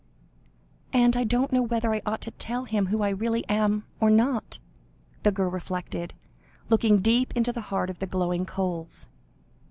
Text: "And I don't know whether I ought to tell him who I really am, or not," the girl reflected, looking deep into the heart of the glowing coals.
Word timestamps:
"And 0.93 1.15
I 1.15 1.23
don't 1.23 1.51
know 1.51 1.61
whether 1.61 1.93
I 1.93 2.01
ought 2.07 2.21
to 2.21 2.31
tell 2.31 2.63
him 2.65 2.87
who 2.87 3.03
I 3.03 3.09
really 3.09 3.47
am, 3.47 3.85
or 3.99 4.09
not," 4.09 4.57
the 5.21 5.31
girl 5.31 5.51
reflected, 5.51 6.15
looking 6.69 7.01
deep 7.01 7.31
into 7.37 7.53
the 7.53 7.61
heart 7.69 7.91
of 7.91 7.99
the 7.99 8.07
glowing 8.07 8.47
coals. 8.47 9.07